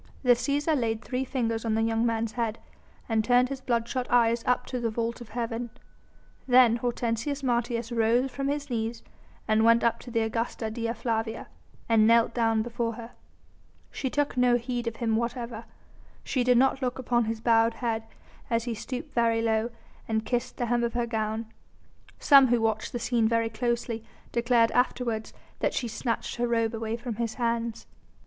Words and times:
The 0.23 0.31
Cæsar 0.31 0.75
laid 0.75 1.03
three 1.03 1.23
fingers 1.23 1.63
on 1.63 1.75
the 1.75 1.83
young 1.83 2.07
man's 2.07 2.31
head, 2.31 2.57
and 3.07 3.23
turned 3.23 3.49
his 3.49 3.61
bloodshot 3.61 4.07
eyes 4.09 4.43
up 4.47 4.65
to 4.65 4.79
the 4.79 4.89
vault 4.89 5.21
of 5.21 5.29
heaven. 5.29 5.69
Then 6.47 6.77
Hortensius 6.77 7.43
Martius 7.43 7.91
rose 7.91 8.31
from 8.31 8.47
his 8.47 8.71
knees 8.71 9.03
and 9.47 9.63
went 9.63 9.83
up 9.83 9.99
to 9.99 10.09
the 10.09 10.21
Augusta 10.21 10.71
Dea 10.71 10.91
Flavia, 10.93 11.49
and 11.87 12.07
knelt 12.07 12.33
down 12.33 12.63
before 12.63 12.93
her. 12.93 13.11
She 13.91 14.09
took 14.09 14.35
no 14.35 14.57
heed 14.57 14.87
of 14.87 14.95
him 14.95 15.15
whatever. 15.15 15.65
She 16.23 16.43
did 16.43 16.57
not 16.57 16.81
look 16.81 16.97
upon 16.97 17.25
his 17.25 17.39
bowed 17.39 17.75
head 17.75 18.01
as 18.49 18.63
he 18.63 18.73
stooped 18.73 19.13
very 19.13 19.43
low 19.43 19.69
and 20.07 20.25
kissed 20.25 20.57
the 20.57 20.65
hem 20.65 20.83
of 20.83 20.93
her 20.95 21.05
gown; 21.05 21.45
some 22.17 22.47
who 22.47 22.59
watched 22.59 22.91
the 22.91 22.97
scene 22.97 23.27
very 23.27 23.49
closely 23.51 24.03
declared 24.31 24.71
afterwards 24.71 25.31
that 25.59 25.75
she 25.75 25.87
snatched 25.87 26.37
her 26.37 26.47
robe 26.47 26.73
away 26.73 26.97
from 26.97 27.17
his 27.17 27.35
hands. 27.35 27.85